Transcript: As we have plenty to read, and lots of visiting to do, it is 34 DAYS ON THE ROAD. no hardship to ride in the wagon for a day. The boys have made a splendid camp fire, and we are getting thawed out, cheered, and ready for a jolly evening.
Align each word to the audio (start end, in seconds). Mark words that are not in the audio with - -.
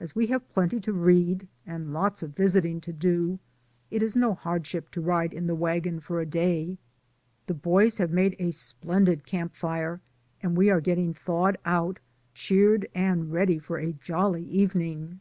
As 0.00 0.14
we 0.14 0.28
have 0.28 0.48
plenty 0.54 0.80
to 0.80 0.92
read, 0.94 1.46
and 1.66 1.92
lots 1.92 2.22
of 2.22 2.34
visiting 2.34 2.80
to 2.80 2.94
do, 2.94 3.38
it 3.90 4.02
is 4.02 4.14
34 4.14 4.16
DAYS 4.16 4.16
ON 4.16 4.20
THE 4.22 4.26
ROAD. 4.26 4.30
no 4.30 4.34
hardship 4.40 4.90
to 4.92 5.00
ride 5.02 5.32
in 5.34 5.46
the 5.48 5.54
wagon 5.54 6.00
for 6.00 6.18
a 6.18 6.24
day. 6.24 6.78
The 7.46 7.52
boys 7.52 7.98
have 7.98 8.10
made 8.10 8.36
a 8.38 8.52
splendid 8.52 9.26
camp 9.26 9.52
fire, 9.54 10.00
and 10.42 10.56
we 10.56 10.70
are 10.70 10.80
getting 10.80 11.12
thawed 11.12 11.58
out, 11.66 11.98
cheered, 12.32 12.88
and 12.94 13.30
ready 13.30 13.58
for 13.58 13.76
a 13.76 13.92
jolly 13.92 14.44
evening. 14.46 15.20